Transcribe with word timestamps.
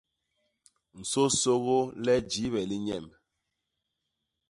Nsôsôgô 0.99 1.79
le 2.05 2.13
jiibe 2.31 2.61
li 2.69 2.77
nyemb. 2.85 3.09